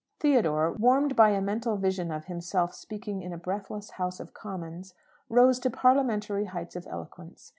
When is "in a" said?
3.21-3.37